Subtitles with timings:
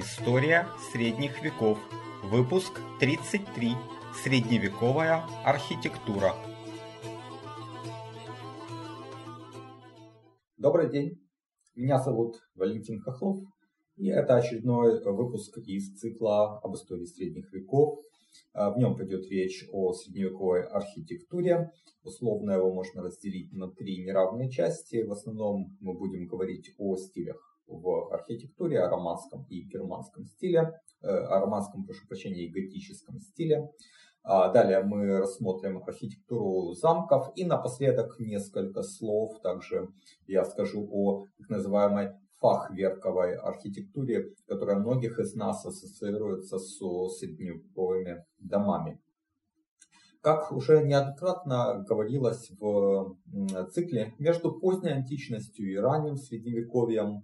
[0.00, 1.76] История средних веков.
[2.22, 3.72] Выпуск 33.
[4.22, 6.34] Средневековая архитектура.
[10.56, 11.18] Добрый день,
[11.74, 13.40] меня зовут Валентин Хохлов,
[13.96, 17.98] и это очередной выпуск из цикла об истории средних веков.
[18.54, 21.72] В нем пойдет речь о средневековой архитектуре.
[22.04, 25.02] Условно его можно разделить на три неравные части.
[25.02, 31.06] В основном мы будем говорить о стилях в архитектуре, о романском и германском стиле, э,
[31.86, 33.70] прошу прощения, и готическом стиле.
[34.24, 39.40] А далее мы рассмотрим архитектуру замков и напоследок несколько слов.
[39.42, 39.88] Также
[40.26, 49.00] я скажу о так называемой фахверковой архитектуре, которая многих из нас ассоциируется со средневековыми домами.
[50.20, 53.16] Как уже неоднократно говорилось в
[53.70, 57.22] цикле, между поздней античностью и ранним средневековьем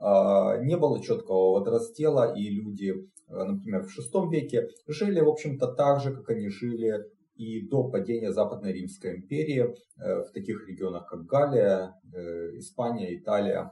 [0.00, 6.00] не было четкого водораздела, и люди, э, например, в VI веке жили, в общем-то, так
[6.00, 7.04] же, как они жили
[7.40, 13.70] и до падения Западной Римской империи э, в таких регионах, как Галия, э, Испания, Италия.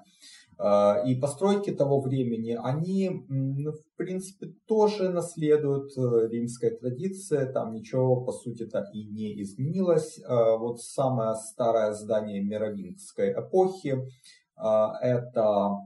[0.61, 8.33] А, и постройки того времени, они, в принципе, тоже наследуют римской традиции, там ничего, по
[8.33, 10.19] сути-то, и не изменилось.
[10.25, 14.03] А, вот самое старое здание Мировингской эпохи,
[14.57, 15.77] это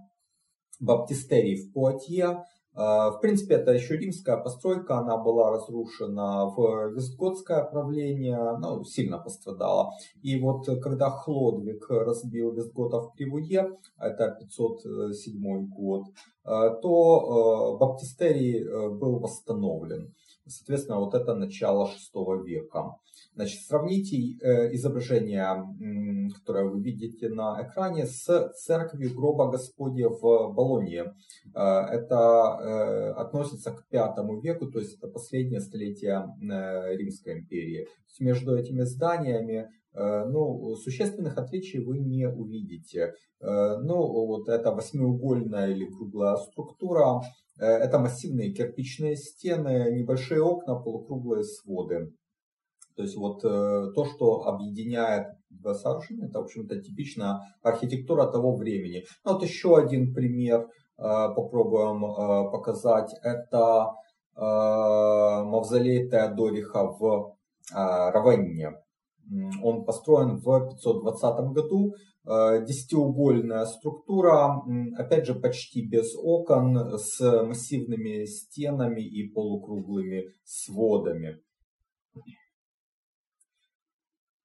[0.83, 2.45] баптистерий в Пуатье.
[2.75, 9.19] А, в принципе, это еще римская постройка, она была разрушена в Вестготское правление, ну, сильно
[9.19, 9.93] пострадала.
[10.23, 16.05] И вот когда Хлодвиг разбил Вестготов при Вуе, это 507 год,
[16.45, 20.15] а, то а, баптистерий э, был восстановлен.
[20.47, 22.97] Соответственно, вот это начало VI века.
[23.35, 25.47] Значит, сравните э, изображение,
[26.35, 31.15] которое вы видите на экране, с церковью гроба Господня в Болонье.
[31.55, 31.61] Э,
[31.91, 37.89] это э, относится к V веку, то есть это последнее столетие Римской империи.
[38.21, 43.13] Между этими зданиями ну, существенных отличий вы не увидите.
[43.41, 47.21] Ну, вот эта восьмиугольная или круглая структура,
[47.59, 52.11] это массивные кирпичные стены, небольшие окна, полукруглые своды.
[52.97, 58.57] То есть вот э, то, что объединяет два сооружения, это, в общем-то, типичная архитектура того
[58.57, 59.05] времени.
[59.25, 60.67] Ну, вот еще один пример э,
[60.99, 63.11] попробуем э, показать.
[63.23, 63.93] Это
[64.35, 67.37] мавзолей Теодориха в
[67.71, 68.71] Равенне.
[69.63, 71.93] Он построен в 520 году.
[72.25, 74.63] Десятиугольная структура,
[74.97, 81.43] опять же, почти без окон, с массивными стенами и полукруглыми сводами.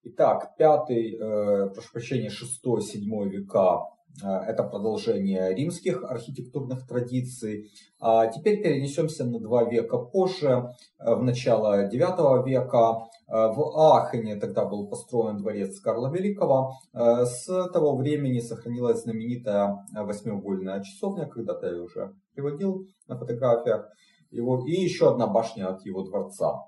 [0.10, 3.82] Итак, пятый, э, прошу прощения, шестой, седьмой века
[4.24, 7.70] э, это продолжение римских архитектурных традиций.
[8.00, 10.70] А теперь перенесемся на два века позже,
[11.00, 13.10] э, в начало IX века.
[13.28, 16.72] В Ахене тогда был построен дворец Карла Великого.
[16.94, 23.90] С того времени сохранилась знаменитая восьмиугольная часовня, когда-то я уже приводил на фотографиях.
[24.32, 26.64] Вот, и еще одна башня от его дворца.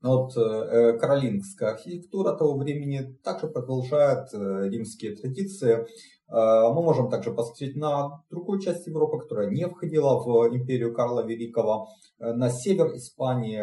[0.00, 5.74] Вот э, каролингская архитектура того времени также продолжает э, римские традиции.
[5.74, 11.26] Э, мы можем также посмотреть на другую часть Европы, которая не входила в империю Карла
[11.26, 11.88] Великого,
[12.20, 13.58] на север Испании,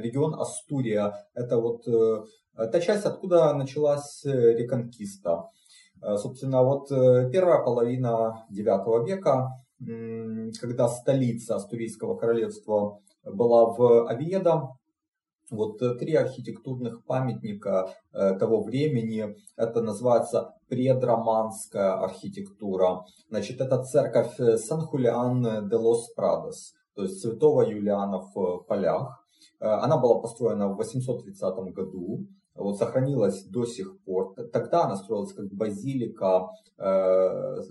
[0.00, 1.14] регион Астурия.
[1.34, 1.84] Это вот
[2.54, 5.48] та часть, откуда началась реконкиста.
[6.16, 9.48] Собственно, вот первая половина IX века,
[10.60, 14.68] когда столица Астурийского королевства была в Авиеда,
[15.52, 19.36] вот э, три архитектурных памятника э, того времени.
[19.56, 23.04] Это называется предроманская архитектура.
[23.28, 29.18] Значит, это церковь э, Сан-Хулиан де лос Прадос, то есть Святого Юлиана в полях.
[29.60, 32.26] Она была построена в 830 году,
[32.56, 34.34] вот сохранилась до сих пор.
[34.52, 36.48] Тогда она строилась как базилика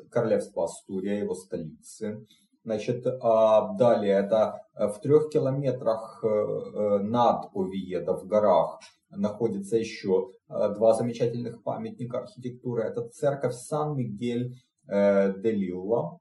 [0.10, 2.26] королевства Астурия, его столицы.
[2.64, 8.80] Значит, а далее это э, в трех километрах э, э, над Овиедо в горах
[9.10, 12.84] находится еще два замечательных памятника архитектуры.
[12.84, 14.54] Это церковь Сан-Мигель
[14.88, 16.20] де Лилла.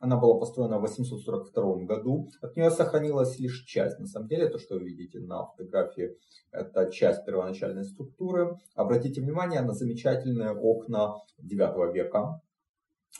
[0.00, 2.28] Она была построена в 842 году.
[2.40, 4.00] От нее сохранилась лишь часть.
[4.00, 6.16] На самом деле, то, что вы видите на фотографии,
[6.50, 8.56] это часть первоначальной структуры.
[8.74, 12.40] Обратите внимание на замечательные окна 9 века.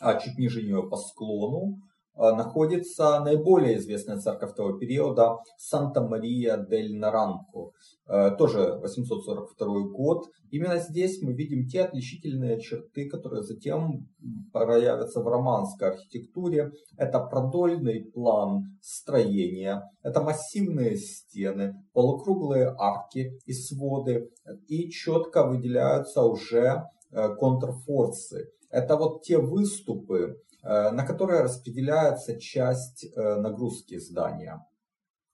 [0.01, 1.77] А чуть ниже нее по склону
[2.15, 7.71] находится наиболее известная церковь того периода Санта-Мария-дель-Наранко.
[8.05, 10.25] Э, тоже 842 год.
[10.51, 14.09] Именно здесь мы видим те отличительные черты, которые затем
[14.51, 16.71] проявятся в романской архитектуре.
[16.97, 24.29] Это продольный план строения, это массивные стены, полукруглые арки и своды,
[24.67, 28.49] и четко выделяются уже э, контрфорсы.
[28.69, 34.65] Это вот те выступы, э, на которые распределяется часть нагрузки здания.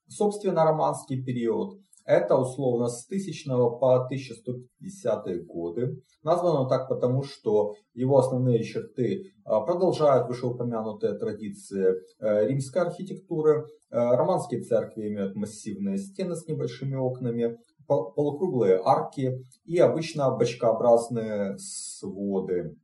[0.08, 1.80] Собственно, романский период
[2.10, 3.48] это условно с 1000
[3.80, 6.02] по 1150 годы.
[6.24, 13.68] Названо так потому, что его основные черты а, продолжают вышеупомянутые традиции э, римской архитектуры.
[13.92, 22.76] Э, романские церкви имеют массивные стены с небольшими окнами, полукруглые арки и обычно бочкообразные своды.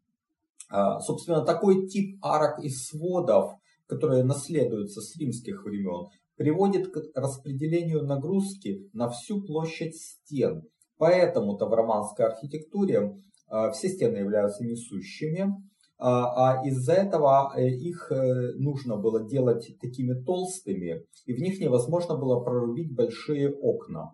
[0.70, 3.54] А, собственно, такой тип арок и сводов,
[3.88, 10.64] которые наследуются с римских времен, приводит к распределению нагрузки на всю площадь стен.
[10.98, 13.18] Поэтому-то в романской архитектуре
[13.52, 15.54] э, все стены являются несущими,
[15.98, 21.60] а, а из-за этого э, их э, нужно было делать такими толстыми, и в них
[21.60, 24.14] невозможно было прорубить большие окна.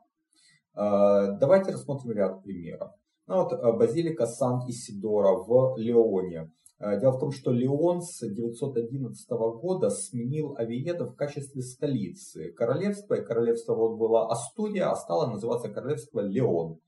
[0.74, 2.92] Давайте рассмотрим ряд примеров.
[3.32, 6.52] Ну вот базилика Сан-Исидора в Леоне.
[6.80, 13.14] Э, дело в том, что Леон с 911 года сменил Авиеда в качестве столицы королевства.
[13.14, 16.80] И королевство вот было Астурия, а стало называться королевство Леон.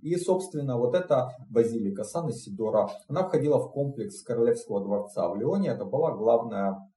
[0.00, 5.68] И, собственно, вот эта базилика Сан-Исидора, она входила в комплекс королевского дворца в Леоне.
[5.68, 6.90] Это была главная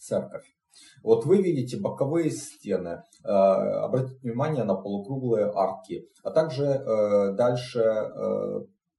[0.00, 0.57] церковь.
[1.02, 7.84] Вот вы видите боковые стены, э, обратите внимание на полукруглые арки, а также э, дальше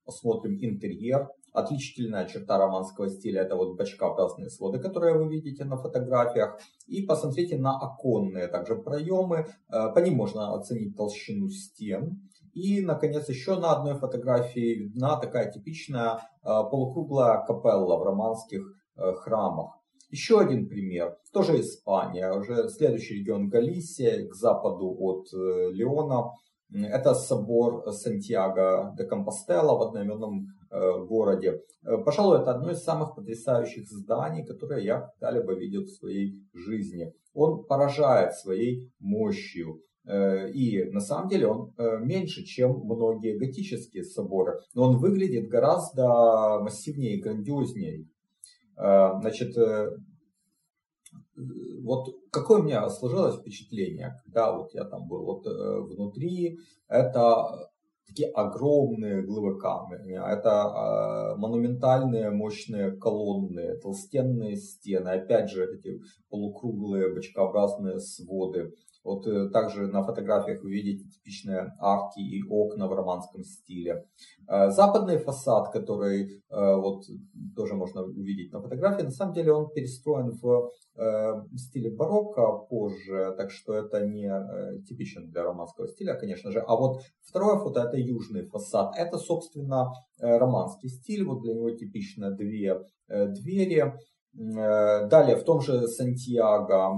[0.06, 6.60] посмотрим интерьер, Отличительная черта романского стиля это вот бочкообразные своды, которые вы видите на фотографиях.
[6.88, 9.48] И посмотрите на оконные также проемы.
[9.72, 12.30] Э, по ним можно оценить толщину стен.
[12.54, 18.62] И, наконец, еще на одной фотографии видна такая типичная э, полукруглая капелла в романских
[18.96, 19.79] э, храмах.
[20.10, 26.32] Еще один пример, тоже Испания, уже следующий регион Галисия, к западу от Леона.
[26.72, 31.64] Это собор Сантьяго де Компостела в одноименном Э, городе.
[31.84, 37.12] Э, пожалуй, это одно из самых потрясающих зданий, которые я когда-либо видел в своей жизни.
[37.34, 39.82] Он поражает своей мощью.
[40.06, 46.60] Э, и на самом деле он меньше, чем многие готические соборы, но он выглядит гораздо
[46.62, 48.06] массивнее и грандиознее.
[48.80, 49.58] Значит,
[51.84, 57.70] вот какое у меня сложилось впечатление, когда вот я там был вот внутри, это
[58.10, 60.24] такие огромные глыбы камня.
[60.24, 68.72] Это э, монументальные мощные колонны, толстенные стены, опять же эти полукруглые бочкообразные своды.
[69.04, 74.06] Вот э, также на фотографиях вы видите типичные арки и окна в романском стиле.
[74.48, 77.04] Э, западный фасад, который э, вот
[77.56, 83.52] тоже можно увидеть на фотографии, на самом деле он перестроен в стиле барокко позже, так
[83.52, 84.30] что это не
[84.84, 86.60] типичен для романского стиля, конечно же.
[86.60, 88.94] А вот второе фото это южный фасад.
[88.98, 91.24] Это, собственно, романский стиль.
[91.24, 93.94] Вот для него типично две двери
[94.40, 96.94] далее, в том же Сантьяго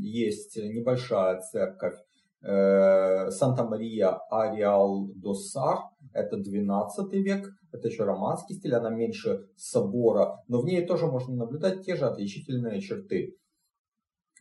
[0.00, 1.94] есть небольшая церковь
[2.42, 5.78] э, Санта-Мария Ариал до Сар,
[6.12, 11.34] это 12 век, это еще романский стиль, она меньше собора, но в ней тоже можно
[11.34, 13.36] наблюдать те же отличительные черты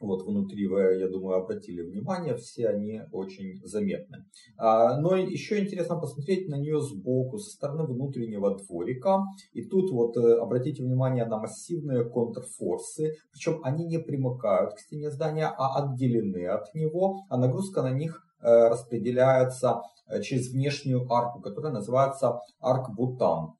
[0.07, 4.25] вот внутри вы, я думаю, обратили внимание, все они очень заметны.
[4.57, 9.23] А, но еще интересно посмотреть на нее сбоку, со стороны внутреннего дворика.
[9.53, 15.11] И тут вот э, обратите внимание на массивные контрфорсы, причем они не примыкают к стене
[15.11, 21.41] здания, а отделены от него, а нагрузка на них э, распределяется э, через внешнюю арку,
[21.41, 23.53] которая называется арк-бутан.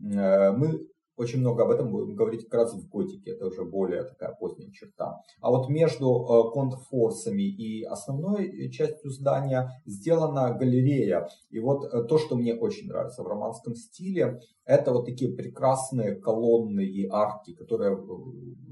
[0.00, 0.87] Мы
[1.18, 4.70] очень много об этом будем говорить как раз в готике, это уже более такая поздняя
[4.70, 5.20] черта.
[5.40, 11.28] А вот между э, контрфорсами и основной частью здания сделана галерея.
[11.50, 16.14] И вот э, то, что мне очень нравится в романском стиле, это вот такие прекрасные
[16.14, 17.98] колонны и арки, которые э,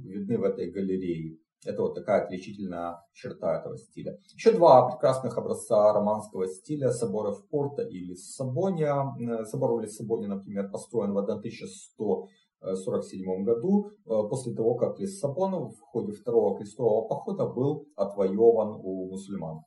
[0.05, 1.38] видны в этой галерее.
[1.65, 4.19] Это вот такая отличительная черта этого стиля.
[4.35, 6.91] Еще два прекрасных образца романского стиля.
[6.91, 9.45] Соборы в Порто и Лиссабония.
[9.47, 13.93] Собор в Лиссабоне, например, построен в 1147 году, э,
[14.29, 19.65] после того, как Лиссабон в ходе второго крестового похода был отвоеван у мусульман.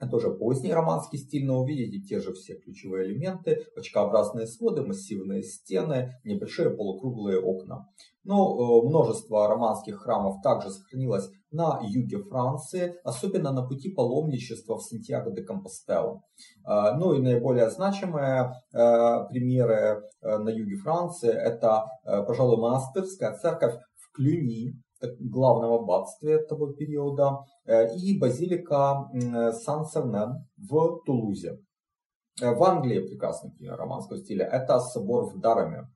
[0.00, 5.42] Это уже поздний романский стиль, но увидите те же все ключевые элементы, бочкообразные своды, массивные
[5.42, 7.88] стены, небольшие полукруглые окна.
[8.22, 14.82] Но э, множество романских храмов также сохранилось на юге Франции, особенно на пути паломничества в
[14.82, 16.22] Сантьяго де Компостелло.
[16.64, 24.12] Э, ну и наиболее значимые э, примеры на юге Франции это, пожалуй, монастырская церковь в
[24.12, 24.74] Клюни,
[25.20, 29.08] главном аббатстве того периода, э, и базилика
[29.52, 31.58] Сан-Сернен в Тулузе.
[32.40, 34.46] Э, в Англии прекрасный пример романского стиля.
[34.46, 35.88] Это собор в Дараме.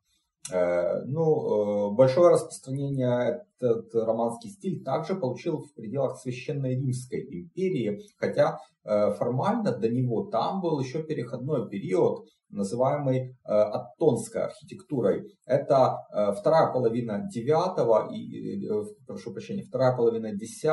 [0.51, 8.59] Э, ну, большое распространение этот романский стиль также получил в пределах Священной Римской империи, хотя
[8.85, 15.33] формально до него там был еще переходной период, называемый аттонской архитектурой.
[15.47, 15.99] Это
[16.37, 18.69] вторая половина 9 и,
[19.07, 20.65] прошу прощения, вторая половина 10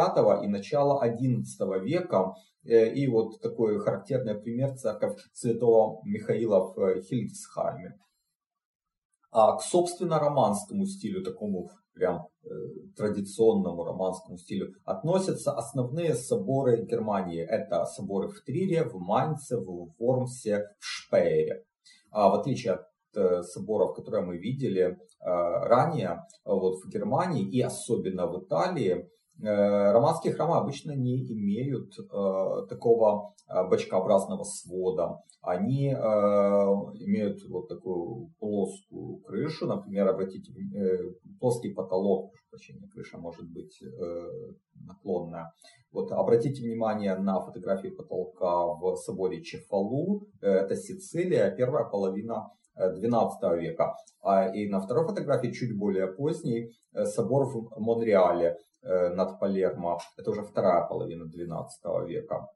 [0.44, 2.34] и начало 11 века.
[2.64, 7.94] И вот такой характерный пример церковь святого Михаила в Хильдсхайме.
[9.32, 12.48] А к собственно романскому стилю, такому прям э,
[12.96, 17.42] традиционному романскому стилю, относятся основные соборы Германии.
[17.42, 21.64] Это соборы в Трире, в Майнце, в Вормсе, в Шпейре.
[22.12, 27.62] А в отличие от э, соборов, которые мы видели э, ранее, вот в Германии и
[27.62, 29.10] особенно в Италии,
[29.42, 35.22] романские храмы обычно не имеют э, такого э, бочкообразного свода.
[35.42, 43.50] Они э, имеют вот такую плоскую крышу, например, обратите э, плоский потолок, прощения, крыша может
[43.50, 44.28] быть э,
[44.76, 45.54] наклонная.
[45.94, 53.96] Вот обратите внимание на фотографии потолка в соборе Чефалу, это Сицилия, первая половина 12 века.
[54.22, 60.00] А и на второй фотографии, чуть более поздний, собор в Монреале, Э, над Палермо.
[60.18, 62.48] Это уже вторая половина 12 века.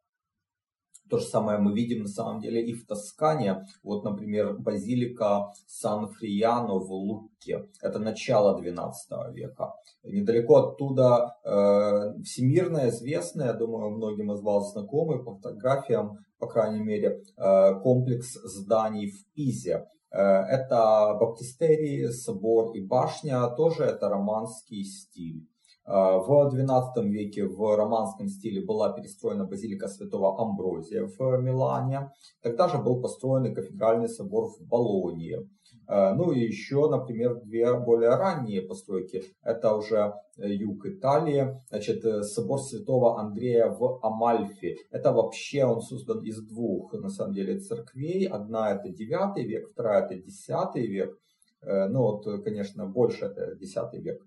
[1.10, 3.66] То же самое мы видим на самом деле и в Тоскане.
[3.84, 7.68] Вот, например, базилика Сан-Фрияно в Лукке.
[7.82, 9.74] Это начало 12 века.
[10.04, 16.82] Недалеко оттуда э, всемирно известный, я думаю, многим из вас знакомый по фотографиям, по крайней
[16.82, 19.86] мере, э, комплекс зданий в Пизе.
[20.10, 25.48] Э, это баптистерий, собор и башня, тоже это романский стиль.
[25.86, 32.12] А, в XII веке в романском стиле была перестроена базилика святого Амброзия в Милане.
[32.42, 35.50] Тогда же был построен и кафедральный собор в Болонии.
[35.88, 39.24] А, ну и еще, например, две более ранние постройки.
[39.42, 41.60] Это уже юг Италии.
[41.70, 44.78] Значит, э, собор святого Андрея в Амальфи.
[44.90, 48.26] Это вообще он создан из двух, на самом деле, церквей.
[48.26, 51.18] Одна это 9 век, вторая это 10 век.
[51.62, 54.22] Э, ну вот, конечно, больше это 10 век.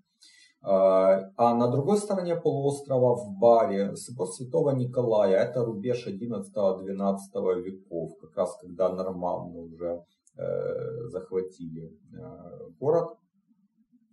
[0.69, 8.17] А, а на другой стороне полуострова в Баре собор Святого Николая, это рубеж 11-12 веков,
[8.19, 10.03] как раз когда норманы уже
[10.35, 13.17] э, захватили э, город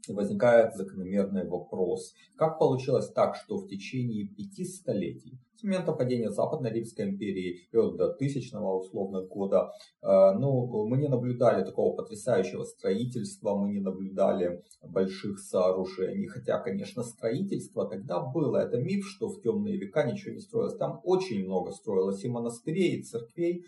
[0.08, 2.14] возникает закономерный вопрос.
[2.37, 7.76] Как получилось так, что в течение пяти столетий, с момента падения Западной Римской империи и
[7.76, 9.70] вот до тысячного условно года,
[10.02, 10.06] э,
[10.38, 16.26] ну, мы не наблюдали такого потрясающего строительства, мы не наблюдали больших сооружений.
[16.26, 18.58] Хотя, конечно, строительство тогда было.
[18.58, 20.76] Это миф, что в темные века ничего не строилось.
[20.76, 23.64] Там очень много строилось и монастырей, и церквей.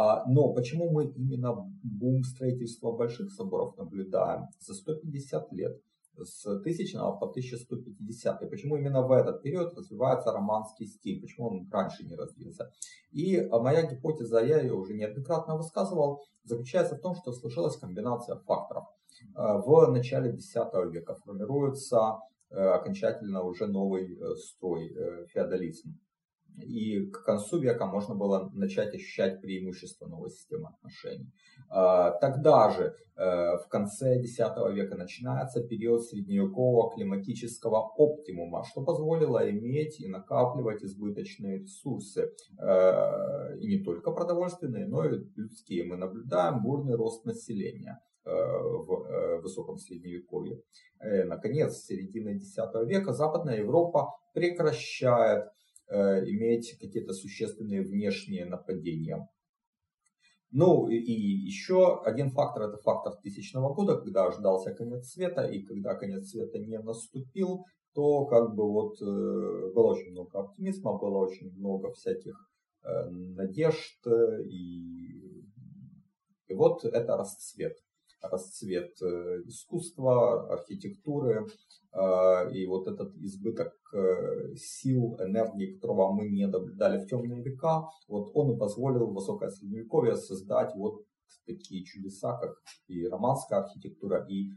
[0.00, 5.82] А, но почему мы именно бум строительства больших соборов наблюдаем за 150 лет?
[6.24, 8.50] с 1000 по 1150.
[8.50, 11.20] Почему именно в этот период развивается романский стиль?
[11.20, 12.72] Почему он раньше не развился?
[13.12, 18.36] И а, моя гипотеза, я ее уже неоднократно высказывал, заключается в том, что сложилась комбинация
[18.36, 18.84] факторов.
[19.34, 20.54] А, в начале X
[20.92, 22.18] века формируется
[22.50, 25.98] э, окончательно уже новый э, строй, э, феодализм.
[26.56, 31.30] И к концу века можно было начать ощущать преимущество новой системы отношений.
[31.70, 34.38] А, тогда же, э, в конце X
[34.72, 42.32] века, начинается период средневекового климатического оптимума, что позволило иметь и накапливать избыточные ресурсы.
[42.58, 45.84] Э, и не только продовольственные, но и людские.
[45.84, 50.60] Мы наблюдаем бурный рост населения э, в высоком средневековье.
[51.00, 55.44] Наконец, с середины X века Западная Европа прекращает
[55.90, 59.28] иметь какие-то существенные внешние нападения.
[60.50, 65.94] Ну и еще один фактор, это фактор тысячного года, когда ожидался конец света, и когда
[65.94, 71.52] конец света не наступил, то как бы вот э, было очень много оптимизма, было очень
[71.52, 72.34] много всяких
[72.82, 74.06] э, надежд,
[74.46, 75.44] и,
[76.46, 77.76] и вот это расцвет.
[78.22, 81.46] Расцвет э, искусства, архитектуры,
[81.92, 87.88] э, и вот этот избыток э, сил, энергии, которого мы не наблюдали в темные века,
[88.08, 91.04] вот он и позволил высокое средневековье создать вот
[91.46, 92.54] такие чудеса, как
[92.88, 94.50] и романская архитектура, и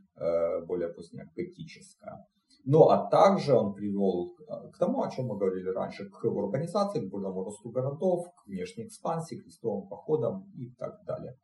[0.67, 2.27] более поздняя готическая.
[2.65, 4.35] Ну а также он привел
[4.73, 8.87] к тому, о чем мы говорили раньше, к урбанизации, к бурному росту городов, к внешней
[8.87, 11.37] экспансии, к крестовым походам и так далее.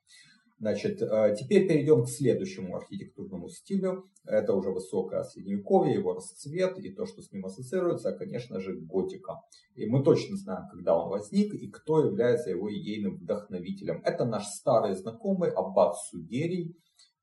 [0.60, 4.10] Значит, э, теперь перейдем к следующему архитектурному стилю.
[4.26, 9.42] Это уже высокое средневековье, его расцвет и то, что с ним ассоциируется, конечно же, готика.
[9.76, 14.02] И мы точно знаем, когда он возник и кто является его идейным вдохновителем.
[14.04, 16.76] Это наш старый знакомый Аббат Судерий,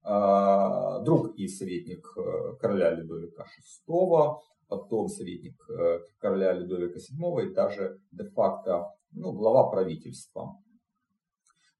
[0.04, 3.46] э, друг и советник э, короля Людовика
[3.88, 4.36] VI,
[4.68, 5.56] потом советник
[6.18, 10.56] короля Людовика VII и даже де-факто ну, глава правительства.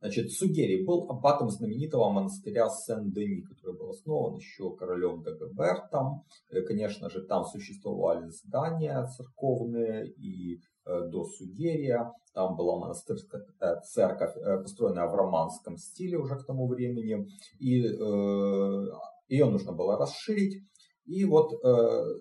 [0.04, 6.25] Значит, Сугерий был аббатом знаменитого монастыря Сен-Дени, который был основан еще королем Дагобертом.
[6.50, 12.12] Э, конечно же, там существовали здания церковные и э, до Сугерия.
[12.34, 17.26] Там была монастырская э, церковь, построенная в романском стиле уже к тому времени.
[17.58, 17.80] И
[19.28, 20.62] ее нужно было расширить.
[21.06, 21.62] И вот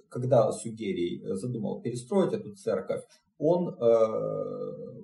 [0.07, 3.03] когда Сугерий задумал перестроить эту церковь,
[3.37, 3.75] он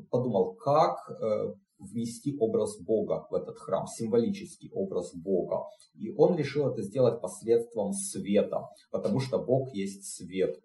[0.09, 1.09] подумал, как
[1.79, 5.63] внести образ Бога в этот храм, символический образ Бога.
[5.95, 10.59] И он решил это сделать посредством света, потому что Бог есть свет.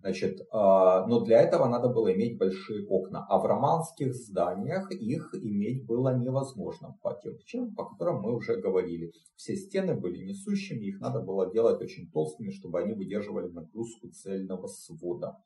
[0.00, 5.34] Значит, а, но для этого надо было иметь большие окна, а в романских зданиях их
[5.34, 9.12] иметь было невозможно по тем причинам, по которым мы уже говорили.
[9.36, 14.68] Все стены были несущими, их надо было делать очень толстыми, чтобы они выдерживали нагрузку цельного
[14.68, 15.36] свода.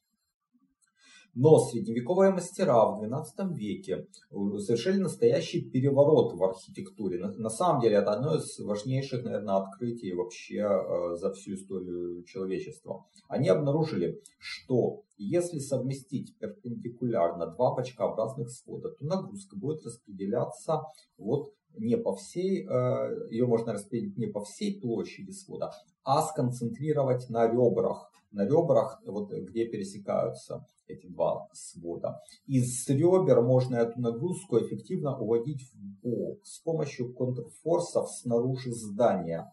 [1.34, 7.18] Но средневековые мастера в XII веке совершили настоящий переворот в архитектуре.
[7.18, 12.22] На, на самом деле это одно из важнейших, наверное, открытий вообще э, за всю историю
[12.24, 13.04] человечества.
[13.28, 20.82] Они обнаружили, что если совместить перпендикулярно два бочкообразных свода, то нагрузка будет распределяться
[21.18, 25.72] вот не по всей, э, ее можно распределить не по всей площади свода,
[26.04, 32.20] а сконцентрировать на ребрах, на ребрах, вот, где пересекаются эти два свода.
[32.46, 39.50] Из ребер можно эту нагрузку эффективно уводить в бок с помощью контрфорсов снаружи здания.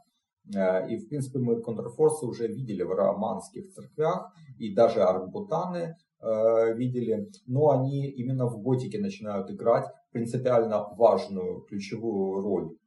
[0.53, 6.73] Э, и, в принципе, мы контрфорсы уже видели в романских церквях, и даже аркбутаны э,
[6.73, 12.77] видели, но они именно в готике начинают играть принципиально важную ключевую роль.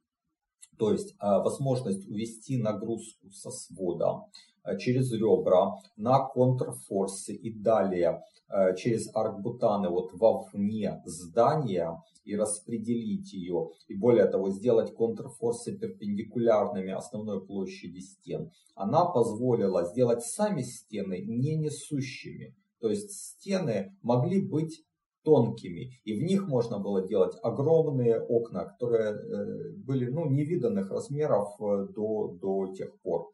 [0.77, 4.21] То есть э, возможность увести нагрузку со свода
[4.65, 13.31] Э, через ребра на контрфорсы и далее э, через аркбутаны вот вовне здания и распределить
[13.33, 13.69] ее.
[13.87, 18.49] И более того, сделать контрфорсы перпендикулярными основной площади стен.
[18.73, 22.55] Она позволила сделать сами стены не несущими.
[22.81, 24.83] То есть стены могли быть
[25.25, 31.49] тонкими, и в них можно было делать огромные окна, которые э, были ну, невиданных размеров
[31.59, 33.31] до, до тех пор.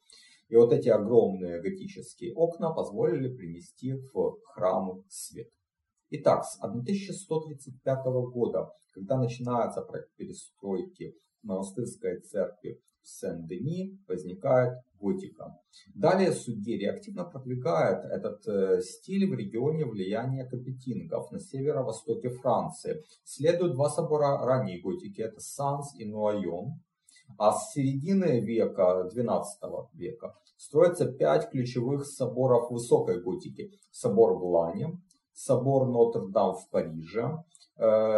[0.49, 5.49] И вот эти огромные готические окна позволили принести в храм свет.
[6.09, 15.57] Итак, с 1135 года, когда начинается проект перестройки монастырской церкви Сен-Дени, возникает готика.
[15.95, 23.03] Далее Сугери активно продвигает этот э, стиль в регионе влияния капетингов на северо-востоке Франции.
[23.23, 26.79] Следуют два собора ранней готики, это Санс и Нуайон.
[27.37, 29.59] А с середины века, 12
[29.93, 33.71] века, строятся пять ключевых соборов высокой готики.
[33.89, 35.01] Собор в Лане,
[35.33, 37.43] собор Нотр-Дам в Париже,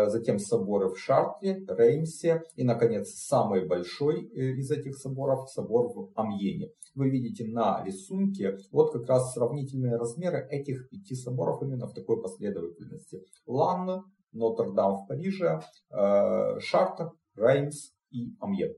[0.10, 6.12] затем соборы в Шартле, Реймсе и, наконец, самый большой э, из этих соборов, собор в
[6.15, 6.69] Амьене.
[6.95, 12.21] Вы видите на рисунке вот как раз сравнительные размеры этих пяти соборов именно в такой
[12.21, 13.23] последовательности.
[13.47, 18.73] Лан, Нотр-Дам в Париже, э, Шартер, Реймс и Амьен.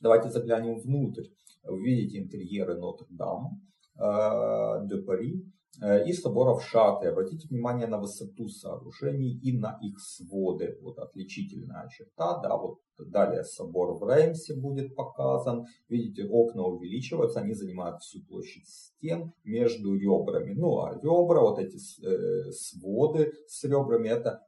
[0.00, 1.24] Давайте заглянем внутрь.
[1.62, 3.60] Вы видите интерьеры Нотр-Дам,
[3.98, 7.08] э, де Пари э, и соборов Шаты.
[7.08, 10.78] Обратите внимание на высоту сооружений и на их своды.
[10.82, 12.40] Вот отличительная черта.
[12.40, 15.66] Да, вот далее собор в Реймсе будет показан.
[15.88, 20.54] Видите, окна увеличиваются, они занимают всю площадь стен между ребрами.
[20.54, 24.40] Ну а ребра, вот эти э, своды с ребрами, это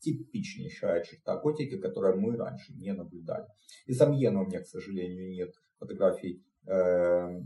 [0.00, 3.46] типичнейшая черта готики, которую мы раньше не наблюдали.
[3.86, 7.40] Из Амьена у меня, к сожалению, нет фотографий, э,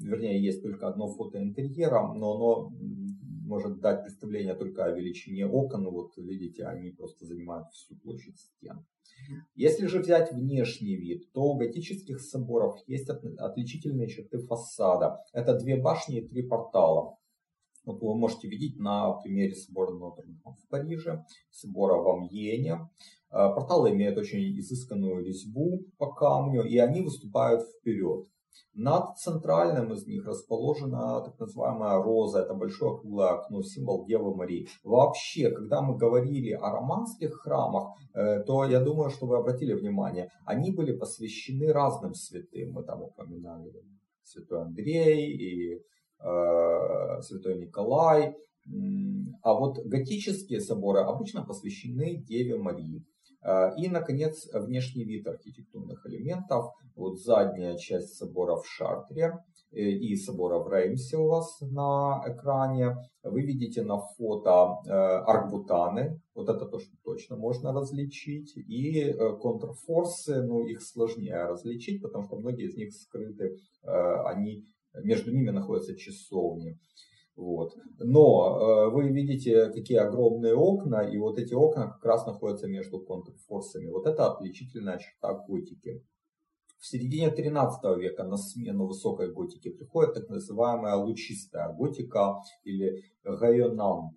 [0.00, 2.72] вернее, есть только одно фото интерьера, но оно
[3.44, 5.88] может дать представление только о величине окон.
[5.90, 8.84] Вот видите, они просто занимают всю площадь стен.
[9.54, 15.18] Если же взять внешний вид, то у готических соборов есть отличительные черты фасада.
[15.32, 17.16] Это две башни и три портала.
[17.84, 22.88] Вот вы можете видеть на примере собора нотр в Париже, собора в Амьене.
[23.30, 28.26] Э, порталы имеют очень изысканную резьбу по камню, и они выступают вперед.
[28.74, 34.68] Над центральным из них расположена так называемая роза, это большое круглое окно, символ Девы Марии.
[34.82, 40.30] Вообще, когда мы говорили о романских храмах, э, то я думаю, что вы обратили внимание,
[40.44, 42.72] они были посвящены разным святым.
[42.72, 43.72] Мы там упоминали
[44.24, 45.82] святой Андрей и
[46.20, 48.34] э, святой Николай.
[49.42, 53.04] А вот готические соборы обычно посвящены Деве Марии.
[53.44, 56.72] Э, и, наконец, внешний вид архитектурных элементов.
[56.96, 59.38] Вот задняя часть собора в Шартре
[59.70, 62.96] э, и собора в Реймсе у вас на экране.
[63.22, 68.56] Вы видите на фото э, аркбутаны, вот это то, что точно можно различить.
[68.56, 75.50] И контрфорсы, ну их сложнее различить, потому что многие из них скрыты, они, между ними
[75.50, 76.78] находятся часовни.
[77.36, 77.74] Вот.
[77.98, 83.00] Но э, вы видите, какие огромные окна, и вот эти окна как раз находятся между
[83.00, 83.90] контрфорсами.
[83.90, 86.04] Вот это отличительная черта готики.
[86.78, 94.10] В середине 13 века на смену высокой готики приходит так называемая лучистая готика или гайонан.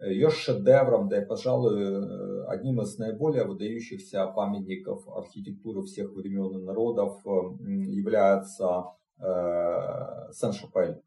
[0.00, 6.64] Ее шедевром, да и, пожалуй, э, одним из наиболее выдающихся памятников архитектуры всех времен и
[6.64, 8.84] народов является
[9.18, 11.00] э, Сен-Шапель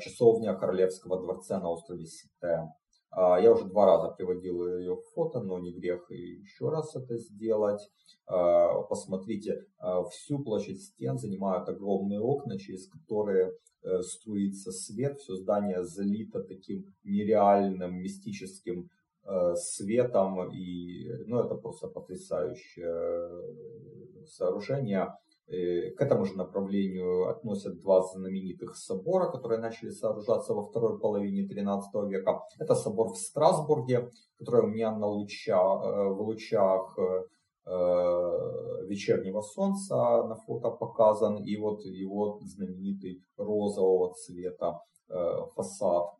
[0.00, 2.68] часовня Королевского дворца на острове Сите.
[3.16, 7.80] А, я уже два раза приводил ее фото, но не грех еще раз это сделать.
[8.26, 15.18] А, посмотрите, а, всю площадь стен занимают огромные окна, через которые э, струится свет.
[15.20, 18.90] Все здание залито таким нереальным мистическим
[19.24, 20.50] э, светом.
[20.52, 23.30] И, ну, это просто потрясающее
[24.26, 25.14] сооружение.
[25.46, 31.46] Э, к этому же направлению относят два знаменитых собора, которые начали сооружаться во второй половине
[31.46, 32.40] XIII века.
[32.58, 37.24] Это собор в Страсбурге, который у меня на луча, э, в лучах э,
[38.86, 44.80] вечернего солнца на фото показан, и вот его знаменитый розового цвета
[45.54, 46.10] фасад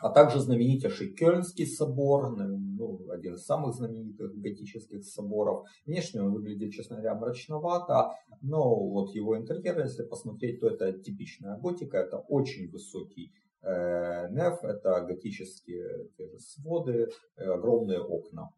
[0.00, 5.66] а также знаменитейший Кёльнский собор, ну, один из самых знаменитых готических соборов.
[5.86, 11.56] Внешне он выглядит, честно говоря, мрачновато, но вот его интерьер, если посмотреть, то это типичная
[11.58, 18.50] готика, это очень высокий э, неф, это готические своды, э, огромные окна.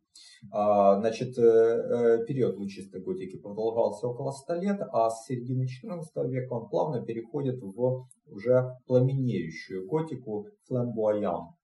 [0.52, 6.28] А, значит, э, э, период лучистой готики продолжался около 100 лет, а с середины XIV
[6.28, 11.54] века он плавно переходит в уже пламенеющую готику фламбуаян.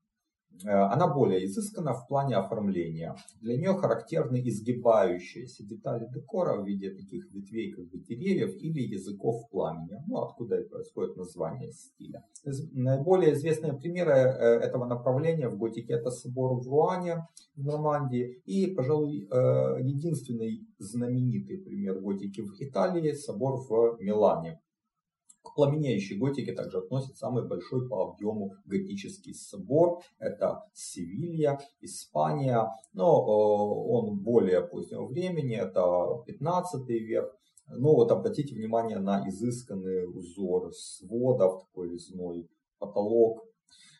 [0.64, 3.16] Э, она более изыскана в плане оформления.
[3.40, 9.48] Для нее характерны изгибающиеся детали декора в виде таких ветвей, как бы деревьев или языков
[9.50, 12.24] пламени, ну, откуда и происходит название стиля.
[12.72, 18.68] Наиболее известные примеры э, этого направления в готике это собор в Руане в Нормандии и,
[18.74, 24.60] пожалуй, э, единственный знаменитый пример готики в Италии собор в Милане.
[25.52, 30.00] К пламенеющей готике также относится самый большой по объему готический собор.
[30.18, 32.66] Это Севилья, Испания.
[32.94, 37.30] Но э, он более позднего времени, это 15 век.
[37.68, 43.44] Но вот обратите внимание на изысканный узор сводов, такой резной потолок.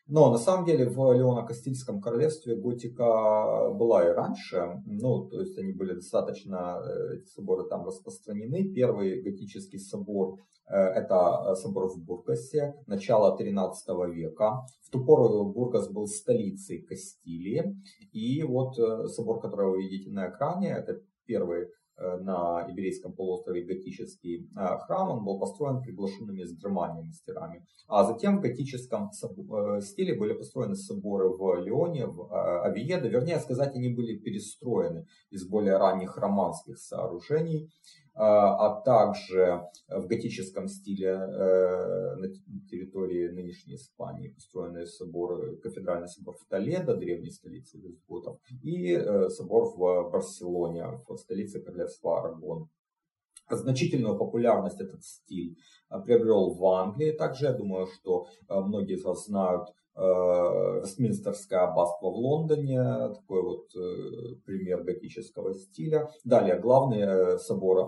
[0.08, 5.72] Но на самом деле в Леоно-Кастильском королевстве готика была и раньше, ну, то есть они
[5.72, 8.72] были достаточно, э, эти соборы там распространены.
[8.74, 10.38] Первый готический собор
[10.68, 14.66] э, это собор в Бургасе, начало 13 века.
[14.82, 17.76] В ту пору Бургас был столицей Кастилии.
[18.12, 23.64] И вот э, собор, который вы видите на экране, это первый Э, на Иберийском полуострове
[23.64, 25.10] готический э, храм.
[25.10, 27.64] Он был построен приглашенными с Германии мастерами.
[27.88, 32.32] А затем в готическом э, стиле были построены соборы в Леоне, в
[32.64, 33.08] Авиеде.
[33.08, 37.70] Вернее сказать, они были перестроены из более ранних романских сооружений.
[38.14, 42.28] А, а также в готическом стиле э, на
[42.68, 49.74] территории нынешней Испании построены соборы, кафедральный собор в Толедо, древней столице визготов, и э, собор
[49.74, 52.68] в Барселоне, в столице королевства Арагон.
[53.56, 55.56] Значительную популярность этот стиль
[56.04, 57.12] приобрел в Англии.
[57.12, 62.82] Также я думаю, что многие из вас знают Вестминстерское аббатство в Лондоне,
[63.14, 63.66] такой вот
[64.46, 66.08] пример готического стиля.
[66.24, 67.80] Далее главный собор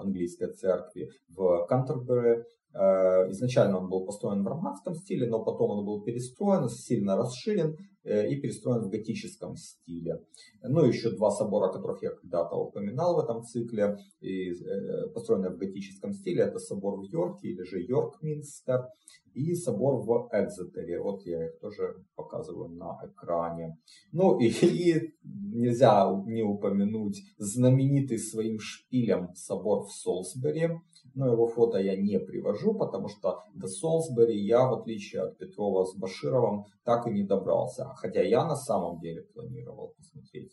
[0.00, 5.84] английской церкви в Кантербери, Э, изначально он был построен в романском стиле, но потом он
[5.84, 10.20] был перестроен, сильно расширен э, и перестроен в готическом стиле.
[10.62, 15.58] Ну, еще два собора, которых я когда-то упоминал в этом цикле, и э, построенные в
[15.58, 18.86] готическом стиле, это собор в Йорке или же Йорк-Минстер
[19.34, 21.00] и собор в Экзетере.
[21.00, 23.76] Вот я их тоже показываю на экране.
[24.12, 30.70] Ну и, и нельзя не упомянуть знаменитый своим шпилем собор в Солсбери,
[31.14, 35.84] но его фото я не привожу, потому что до Солсбери я, в отличие от Петрова
[35.84, 37.86] с Башировым, так и не добрался.
[37.96, 40.52] Хотя я на самом деле планировал посмотреть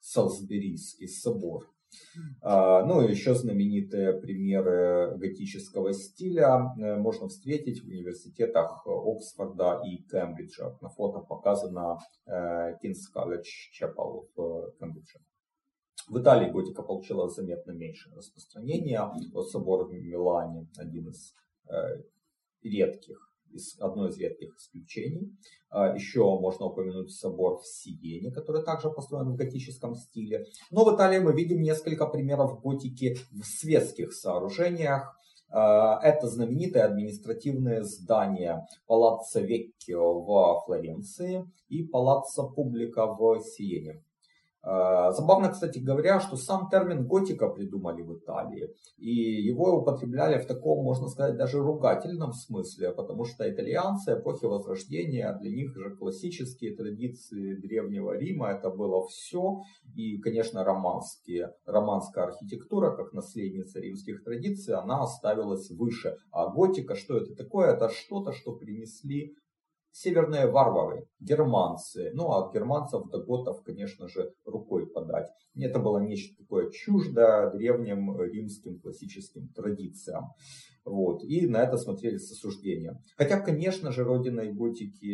[0.00, 1.68] Солсберийский собор.
[2.42, 10.02] А, ну и еще знаменитые примеры готического стиля э, можно встретить в университетах Оксфорда и
[10.02, 10.76] Кембриджа.
[10.82, 11.98] На фото показано
[12.82, 15.20] Кингс Колледж Чепел в Кембридже.
[16.08, 19.10] В Италии готика получила заметно меньше распространения.
[19.32, 21.34] Вот собор в Милане один из
[21.68, 22.02] э,
[22.62, 25.36] редких, из, одно из редких исключений.
[25.70, 30.46] А, еще можно упомянуть собор в Сиене, который также построен в готическом стиле.
[30.70, 35.14] Но в Италии мы видим несколько примеров готики в светских сооружениях.
[35.50, 44.02] А, это знаменитые административные здания Палаццо Веккио в Флоренции и Палаццо Публика в Сиене.
[44.70, 48.68] А, забавно, кстати говоря, что сам термин готика придумали в Италии.
[48.98, 55.32] И его употребляли в таком, можно сказать, даже ругательном смысле, потому что итальянцы эпохи Возрождения,
[55.40, 59.62] для них же классические традиции Древнего Рима, это было все.
[59.94, 66.18] И, конечно, романские, романская архитектура, как наследница римских традиций, она оставилась выше.
[66.30, 67.68] А готика, что это такое?
[67.68, 69.34] Это что-то, что принесли
[69.90, 75.28] Северные варвары, германцы, ну а от германцев до готов, конечно же, рукой подать.
[75.56, 80.26] Это было нечто такое чуждо древним римским классическим традициям.
[80.84, 81.22] Вот.
[81.22, 82.98] И на это смотрели с осуждением.
[83.16, 85.06] Хотя, конечно же, родиной готики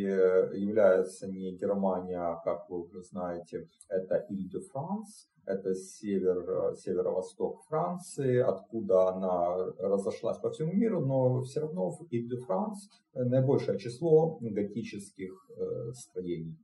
[0.56, 9.08] является не Германия, а, как вы уже знаете, это Иль-де-Франс, это север, северо-восток Франции, откуда
[9.08, 16.56] она разошлась по всему миру, но все равно в Иль-де-Франс наибольшее число готических э, строений.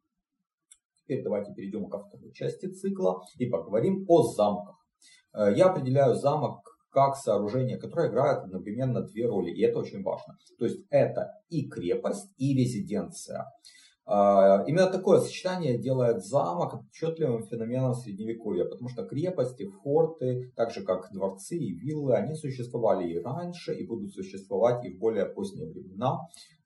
[1.02, 4.76] Теперь давайте перейдем ко второй части цикла и поговорим о замках.
[5.34, 10.36] Э, я определяю замок как сооружение, которое играет одновременно две роли, и это очень важно.
[10.58, 13.46] То есть это и крепость, и резиденция.
[14.12, 20.82] А, именно такое сочетание делает замок отчетливым феноменом средневековья, потому что крепости, форты, так же
[20.82, 25.68] как дворцы и виллы, они существовали и раньше, и будут существовать и в более поздние
[25.68, 26.18] времена.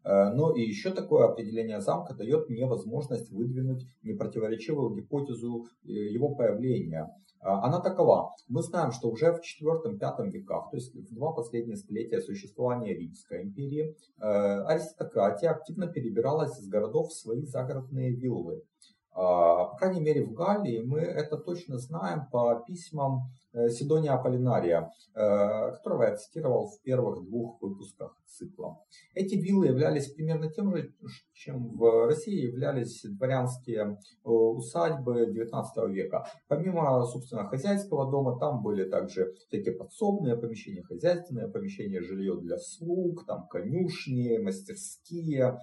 [0.04, 6.34] Э, но и еще такое определение замка дает мне возможность выдвинуть непротиворечивую гипотезу э, его
[6.34, 7.10] появления.
[7.44, 8.34] А, она такова.
[8.48, 13.42] Мы знаем, что уже в IV-V веках, то есть в два последние столетия существования Римской
[13.42, 14.24] империи, э,
[14.64, 18.62] аристократия активно перебиралась из городов в свои загородные виллы.
[19.12, 23.24] А, по крайней мере, в Галлии мы это точно знаем по письмам
[23.68, 28.78] Сидония Аполлинария, э, которого я цитировал в первых двух выпусках цикла.
[29.14, 30.92] Эти виллы являлись примерно тем же,
[31.32, 36.26] чем в России являлись дворянские э, усадьбы XIX века.
[36.48, 43.24] Помимо, собственно, хозяйского дома, там были также всякие подсобные помещения, хозяйственные помещения, жилье для слуг,
[43.26, 45.58] там конюшни, мастерские,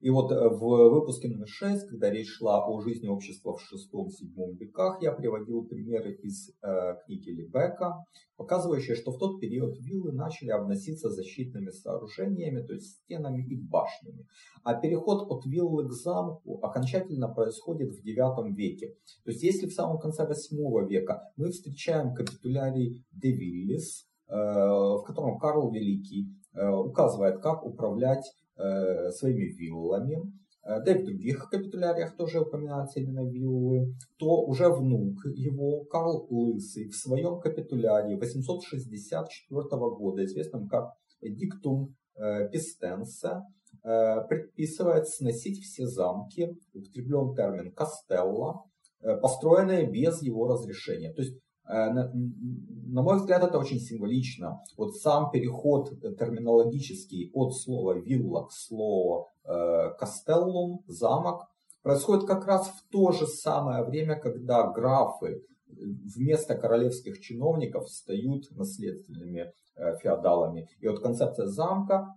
[0.00, 4.56] и вот э, в выпуске номер 6, когда речь шла о жизни общества в VI-VII
[4.58, 8.02] веках, я приводил примеры из э, книги Либека,
[8.38, 14.26] показывающие, что в тот период виллы начали обноситься защитными сооружениями, то есть стенами и башнями.
[14.64, 18.94] А переход от виллы к замку окончательно происходит в IX веке.
[19.24, 25.02] То есть если в самом конце VIII века мы встречаем капитулярий де Виллис, э, в
[25.02, 28.24] котором Карл Великий э, указывает, как управлять
[29.12, 30.18] своими виллами,
[30.64, 36.26] э, да и в других капитуляриях тоже упоминаются именно виллы, то уже внук его, Карл
[36.30, 39.62] Лысый, в своем капитулярии 864
[39.96, 40.92] года, известном как
[41.22, 41.94] Диктум
[42.52, 43.44] Пистенса,
[43.82, 48.64] э, предписывает сносить все замки, употреблен термин «кастелла»,
[49.22, 51.10] построенные без его разрешения.
[51.14, 54.60] То есть Э, на, на мой взгляд, это очень символично.
[54.76, 61.46] Вот сам переход терминологический от слова вилла к слову э, кастеллум, замок,
[61.82, 69.52] происходит как раз в то же самое время, когда графы вместо королевских чиновников стают наследственными
[70.02, 70.68] феодалами.
[70.80, 72.16] И вот концепция замка,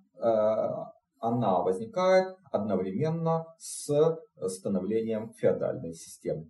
[1.19, 6.49] она возникает одновременно с становлением феодальной системы.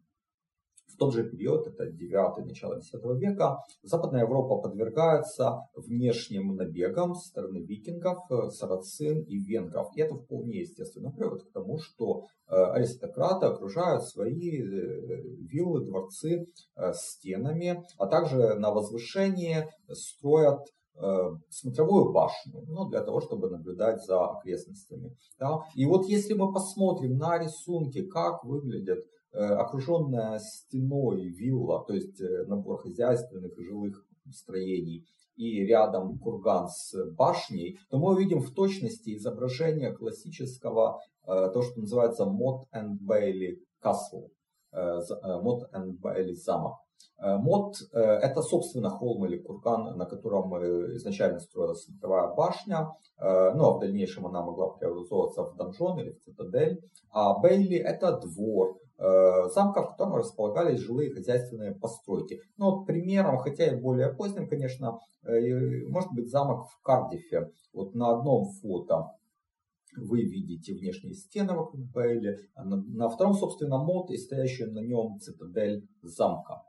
[1.04, 7.58] Тот же период, это 9 начало X века, Западная Европа подвергается внешним набегам со стороны
[7.58, 9.90] викингов, э, сарацин и венгров.
[9.98, 14.66] И это вполне естественно приводит к тому, что э, аристократы окружают свои э,
[15.42, 16.46] виллы, дворцы
[16.94, 20.62] стенами, а также на возвышении строят
[21.50, 25.18] смотровую башню, ну, для того, чтобы наблюдать за окрестностями.
[25.40, 25.58] Да?
[25.74, 29.00] И вот если мы посмотрим на рисунки, как выглядят
[29.34, 36.94] окруженная стеной вилла, то есть э, набор хозяйственных и жилых строений, и рядом курган с
[37.18, 43.58] башней, то мы увидим в точности изображение классического, э, то, что называется Мот and Bailey
[43.84, 44.30] Castle,
[45.42, 46.78] Мот and Bailey замок.
[47.20, 50.52] Мот– это, собственно, холм или курган, на котором
[50.96, 56.20] изначально строилась смотровая башня, ну а в дальнейшем она могла преобразовываться в донжон или в
[56.20, 56.82] цитадель.
[57.12, 62.40] А Бейли– это двор, Э, замка, в котором располагались жилые хозяйственные постройки.
[62.58, 67.52] Ну, вот примером, хотя и более поздним, конечно, э, может быть замок в Кардифе.
[67.74, 69.08] Вот на одном фото
[69.98, 74.80] вы видите внешние стены вокруг Бейли, а на, на втором, собственно, мод и стоящую на
[74.80, 76.62] нем цитадель замка.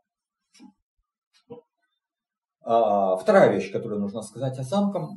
[2.66, 5.10] А, вторая вещь, которую нужно сказать о замках,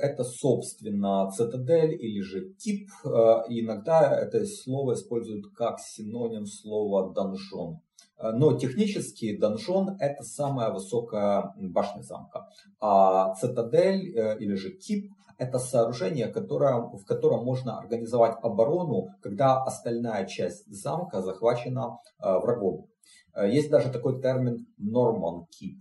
[0.00, 2.88] это, собственно, цитадель или же тип.
[3.04, 7.80] А, иногда это слово используют как синоним слова донжон.
[8.16, 12.48] А, но технически донжон это самая высокая башня замка.
[12.80, 19.62] А цитадель э, или же тип это сооружение, которое, в котором можно организовать оборону, когда
[19.62, 22.86] остальная часть замка захвачена врагом.
[23.46, 25.76] Есть даже такой термин Norman Keep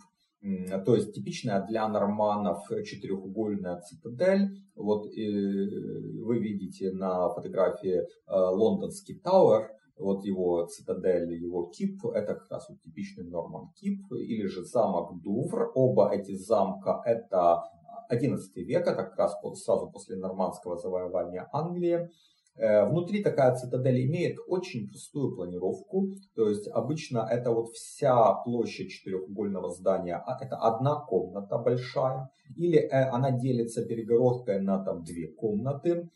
[0.86, 4.50] то есть типичная для норманов четырехугольная цитадель.
[4.76, 12.52] Вот вы видите на фотографии э, лондонский Тауэр, вот его цитадель, его кип, это как
[12.52, 15.72] раз вот типичный Норман кип, или же замок Дувр.
[15.74, 17.64] Оба эти замка это
[18.10, 22.10] 11 век, это как раз сразу после нормандского завоевания Англии.
[22.58, 28.92] Э, внутри такая цитадель имеет очень простую планировку, то есть обычно это вот вся площадь
[28.92, 35.28] четырехугольного здания, а это одна комната большая, или э, она делится перегородкой на там две
[35.28, 36.10] комнаты,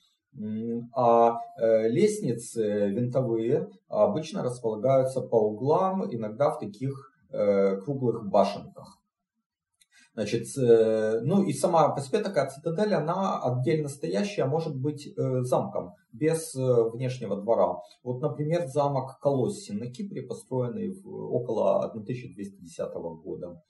[0.95, 7.08] а э, лестницы винтовые обычно располагаются по углам, иногда в таких
[7.86, 8.99] круглых башенках.
[10.19, 15.43] Значит, э, ну и сама по себе такая цитадель, она отдельно стоящая, может быть э,
[15.43, 17.77] замком, без э, внешнего двора.
[18.03, 23.62] Вот, например, замок Колоссин на Кипре, построенный около 1210 года.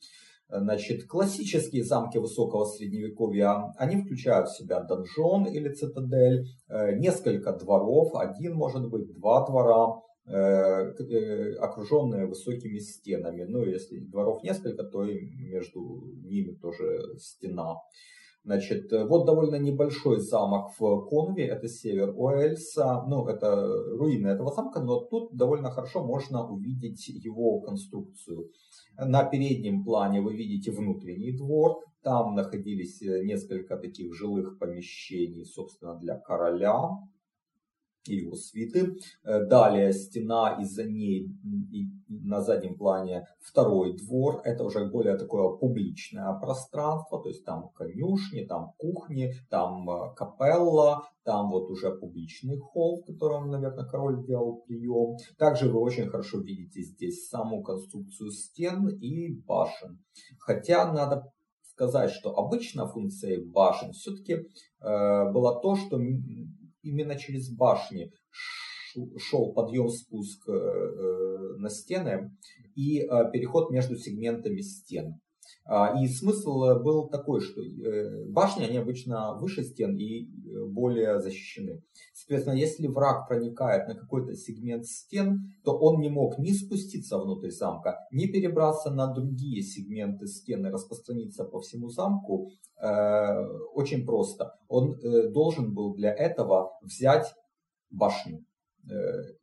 [0.49, 6.47] Значит, классические замки высокого средневековья, они включают в себя донжон или цитадель,
[6.95, 10.01] несколько дворов, один может быть, два двора,
[10.31, 13.45] Э, окруженные высокими стенами.
[13.45, 17.77] Ну, если дворов несколько, то и между ними тоже стена.
[18.43, 24.81] Значит, вот довольно небольшой замок в Конве, это север Уэльса, ну, это руины этого замка,
[24.81, 28.51] но тут довольно хорошо можно увидеть его конструкцию.
[28.97, 36.19] На переднем плане вы видите внутренний двор, там находились несколько таких жилых помещений, собственно, для
[36.19, 36.91] короля,
[38.05, 38.95] и его свиты.
[39.23, 41.27] Э, далее стена, и за ней
[41.71, 44.41] и на заднем плане второй двор.
[44.43, 51.03] Это уже более такое публичное пространство, то есть там конюшни, там кухни, там э, капелла,
[51.23, 55.17] там вот уже публичный холл, в котором, наверное, король делал прием.
[55.37, 59.99] Также вы очень хорошо видите здесь саму конструкцию стен и башен.
[60.39, 61.31] Хотя надо
[61.79, 65.97] сказать, что обычно функцией башен все-таки э, было то, что
[66.83, 68.11] именно через башни
[69.17, 72.31] шел подъем-спуск э, э, на стены
[72.75, 75.19] и э, переход между сегментами стен.
[75.71, 77.61] А, и смысл был такой, что
[78.27, 80.25] башни, они обычно выше стен и
[80.67, 81.83] более защищены.
[82.15, 87.51] Соответственно, если враг проникает на какой-то сегмент стен, то он не мог ни спуститься внутрь
[87.51, 92.49] замка, ни перебраться на другие сегменты стены, распространиться по всему замку.
[93.75, 94.55] Очень просто.
[94.67, 94.99] Он
[95.31, 97.31] должен был для этого взять
[97.91, 98.43] башню.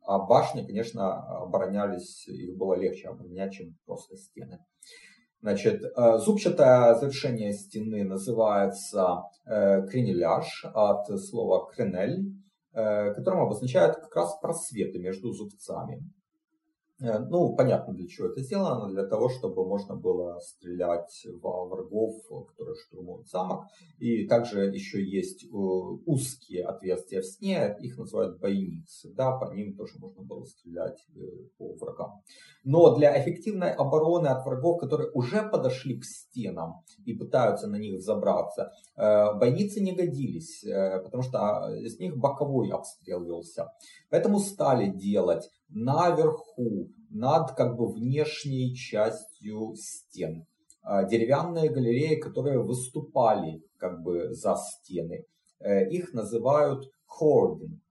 [0.05, 4.59] А башни, конечно, оборонялись, их было легче оборонять, чем просто стены.
[5.41, 12.33] Значит, э, зубчатое завершение стены называется э, креneляж от слова кренель,
[12.73, 16.01] э, которым обозначает как раз просветы между зубцами.
[16.99, 18.89] Э, ну, понятно, для чего это сделано.
[18.89, 22.15] Для того, чтобы можно было стрелять во врагов,
[22.47, 23.65] которые штурмуют замок.
[23.99, 29.13] И также еще есть э, узкие отверстия в стене, их называют бойницы.
[29.13, 31.19] Да, по ним тоже можно было стрелять э,
[31.57, 32.21] по врагам.
[32.63, 38.01] Но для эффективной обороны от врагов, которые уже подошли к стенам и пытаются на них
[38.01, 40.65] забраться, бойницы не годились,
[41.03, 43.71] потому что из них боковой обстрел велся.
[44.09, 50.45] Поэтому стали делать наверху, над как бы внешней частью стен.
[50.83, 55.25] А, деревянные галереи, которые выступали как бы за стены.
[55.59, 57.81] Э, их называют хорден.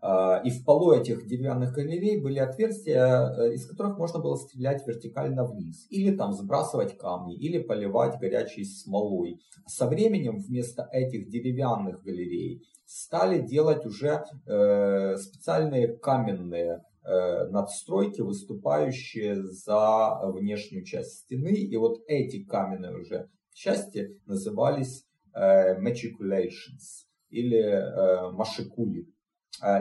[0.00, 4.86] А, и в полу этих деревянных галерей были отверстия, э, из которых можно было стрелять
[4.86, 5.86] вертикально вниз.
[5.90, 9.40] Или там сбрасывать камни, или поливать горячей смолой.
[9.66, 20.20] Со временем вместо этих деревянных галерей стали делать уже э, специальные каменные надстройки, выступающие за
[20.24, 21.52] внешнюю часть стены.
[21.52, 29.06] И вот эти каменные уже части назывались э, machiculations или э, машикули.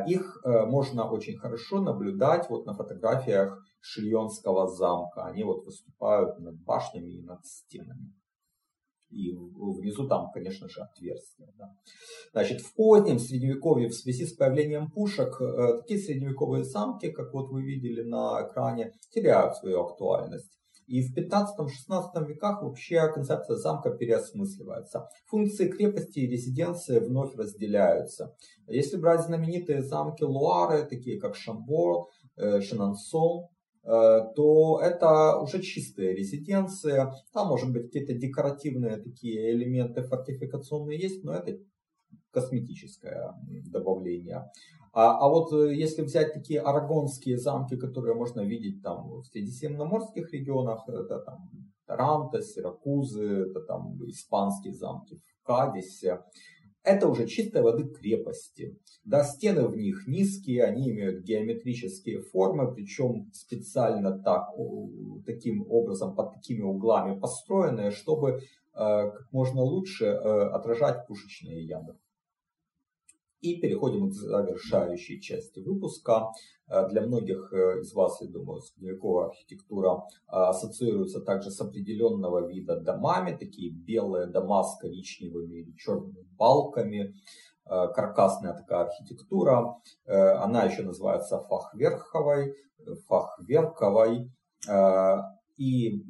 [0.07, 5.25] Их можно очень хорошо наблюдать вот на фотографиях Шильонского замка.
[5.25, 8.13] Они вот выступают над башнями и над стенами
[9.13, 11.53] и внизу там, конечно же, отверстие.
[11.57, 11.75] Да.
[12.31, 17.49] Значит, в позднем средневековье в связи с появлением пушек э, такие средневековые замки, как вот
[17.49, 20.51] вы видели на экране, теряют свою актуальность.
[20.87, 25.07] И в 15-16 веках вообще концепция замка переосмысливается.
[25.27, 28.35] Функции крепости и резиденции вновь разделяются.
[28.67, 33.47] Если брать знаменитые замки Луары, такие как Шамбор, э, Шенансон,
[33.83, 37.13] то это уже чистая резиденция.
[37.33, 41.59] Там, может быть, какие-то декоративные такие элементы фортификационные есть, но это
[42.31, 43.33] косметическое
[43.65, 44.49] добавление.
[44.93, 50.31] А, а вот э, если взять такие арагонские замки, которые можно видеть там в средиземноморских
[50.31, 51.49] регионах, это там
[51.87, 56.21] Таранто, Сиракузы, это там испанские замки в Кадисе,
[56.83, 58.77] это уже чистой воды крепости.
[59.05, 64.49] Да, стены в них низкие, они имеют геометрические формы, причем специально так,
[65.25, 68.39] таким образом, под такими углами построенные, чтобы э,
[68.73, 71.95] как можно лучше э, отражать пушечные ядра.
[73.43, 76.31] И переходим к завершающей части выпуска.
[76.69, 82.47] Э, для многих э, из вас, я думаю, средневековая архитектура э, ассоциируется также с определенного
[82.47, 87.13] вида домами, такие белые дома с коричневыми или черными балками,
[87.65, 89.75] каркасная такая архитектура.
[90.05, 92.55] Она еще называется фахверховой,
[93.07, 94.29] фахверковой.
[95.55, 96.03] И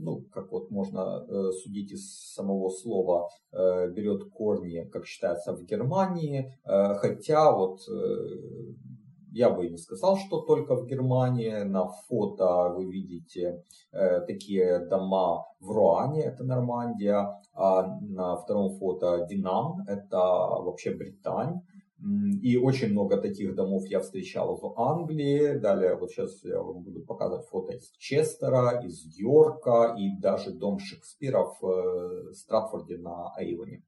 [0.00, 5.64] ну, как вот можно э, судить из самого слова, э, берет корни, как считается, в
[5.64, 7.80] Германии, э, хотя вот
[9.32, 11.62] я бы не сказал, что только в Германии.
[11.64, 19.26] На фото вы видите э, такие дома в Руане, это Нормандия, а на втором фото
[19.28, 21.60] Динам, это вообще Британь.
[22.42, 25.58] И очень много таких домов я встречал в Англии.
[25.58, 30.78] Далее вот сейчас я вам буду показывать фото из Честера, из Йорка и даже дом
[30.78, 33.82] Шекспира в э, Стратфорде на Эйвоне.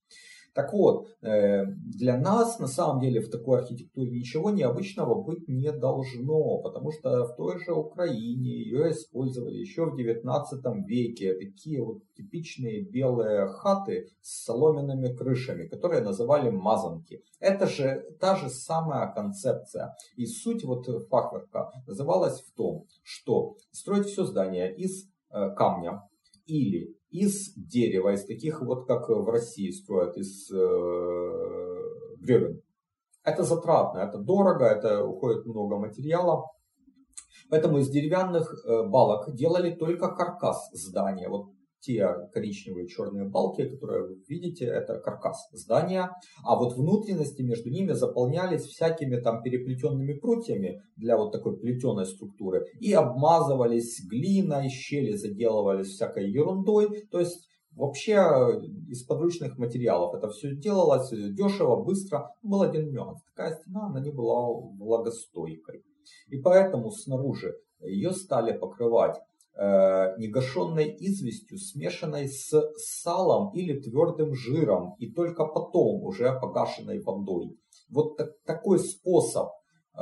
[0.54, 5.70] Так вот, э, для нас на самом деле в такой архитектуре ничего необычного быть не
[5.72, 11.34] должно, потому что в той же Украине ее использовали еще в 19 веке.
[11.34, 17.22] Такие вот типичные белые хаты с соломенными крышами, которые называли мазанки.
[17.38, 19.94] Это же та же самая концепция.
[20.16, 26.02] И суть вот фахверка называлась в том, что строить все здание из э, камня
[26.46, 30.56] или из дерева, из таких вот, как в России строят, из э,
[32.20, 32.62] бревен.
[33.24, 36.44] Это затратно, это дорого, это уходит много материала.
[37.50, 41.28] Поэтому из деревянных э, балок делали только каркас здания.
[41.28, 41.50] Вот
[41.80, 46.10] те коричневые черные балки, которые вы видите, это каркас здания,
[46.44, 52.66] а вот внутренности между ними заполнялись всякими там переплетенными прутьями для вот такой плетеной структуры
[52.80, 58.16] и обмазывались глиной, щели заделывались всякой ерундой, то есть Вообще
[58.88, 62.34] из подручных материалов это все делалось дешево, быстро.
[62.42, 63.22] Был один нюанс.
[63.22, 65.84] Такая стена, она не была влагостойкой.
[66.28, 69.29] И поэтому снаружи ее стали покрывать Э,
[69.60, 77.58] негашенной известью, смешанной с салом или твердым жиром, и только потом уже погашенной водой.
[77.90, 79.98] Вот так, такой способ э,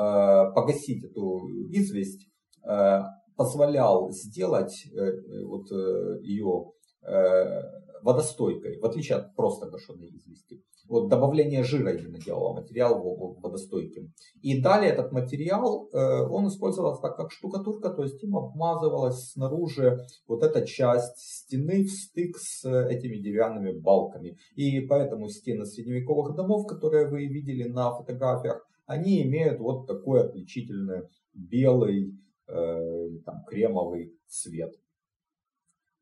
[0.54, 1.40] погасить эту
[1.72, 2.28] известь
[2.64, 3.00] э,
[3.36, 6.70] позволял сделать э, вот, э, ее
[7.02, 7.62] э,
[8.02, 10.62] водостойкой, в отличие от просто гашенной извести.
[10.88, 13.00] вот добавление жира именно делало материал
[13.40, 14.12] водостойким.
[14.42, 19.98] И далее этот материал, э, он использовался как, как штукатурка, то есть им обмазывалась снаружи
[20.26, 24.38] вот эта часть стены в стык с этими деревянными балками.
[24.56, 31.02] И поэтому стены средневековых домов, которые вы видели на фотографиях, они имеют вот такой отличительный
[31.34, 32.18] белый,
[32.48, 34.74] э, там, кремовый цвет.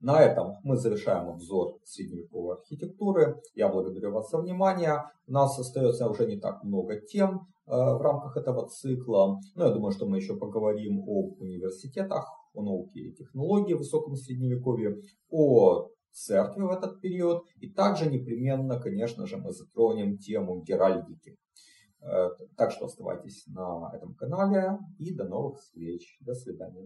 [0.07, 3.43] На этом мы завершаем обзор средневековой архитектуры.
[3.57, 5.03] Я благодарю вас за внимание.
[5.27, 9.41] У нас остается уже не так много тем э, в рамках этого цикла.
[9.57, 14.15] Но я думаю, что мы еще поговорим об университетах, о науке и технологии в высоком
[14.15, 14.97] средневековье,
[15.29, 17.43] о церкви в этот период.
[17.59, 21.37] И также непременно, конечно же, мы затронем тему геральдики.
[22.03, 26.17] Э, так что оставайтесь на этом канале и до новых встреч.
[26.21, 26.85] До свидания.